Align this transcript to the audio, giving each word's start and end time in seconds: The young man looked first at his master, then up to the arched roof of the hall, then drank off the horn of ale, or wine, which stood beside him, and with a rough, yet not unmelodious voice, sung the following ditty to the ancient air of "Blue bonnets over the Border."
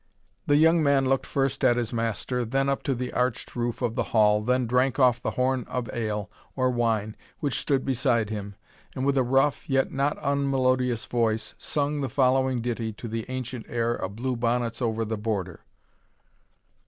The 0.47 0.55
young 0.55 0.81
man 0.81 1.05
looked 1.07 1.27
first 1.27 1.63
at 1.63 1.77
his 1.77 1.93
master, 1.93 2.43
then 2.43 2.69
up 2.69 2.81
to 2.89 2.95
the 2.95 3.13
arched 3.13 3.55
roof 3.55 3.83
of 3.83 3.93
the 3.93 4.05
hall, 4.17 4.41
then 4.41 4.65
drank 4.65 4.97
off 4.97 5.21
the 5.21 5.29
horn 5.37 5.63
of 5.67 5.87
ale, 5.93 6.31
or 6.55 6.71
wine, 6.71 7.15
which 7.37 7.59
stood 7.59 7.85
beside 7.85 8.31
him, 8.31 8.55
and 8.95 9.05
with 9.05 9.15
a 9.15 9.21
rough, 9.23 9.69
yet 9.69 9.91
not 9.91 10.17
unmelodious 10.23 11.05
voice, 11.05 11.53
sung 11.59 12.01
the 12.01 12.09
following 12.09 12.61
ditty 12.63 12.93
to 12.93 13.07
the 13.07 13.27
ancient 13.29 13.67
air 13.69 13.93
of 13.93 14.15
"Blue 14.15 14.35
bonnets 14.35 14.81
over 14.81 15.05
the 15.05 15.19
Border." 15.19 15.65